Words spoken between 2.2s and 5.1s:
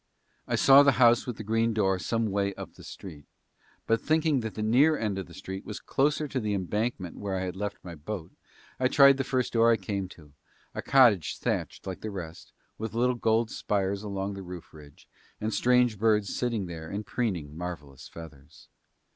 way up the street but thinking that the near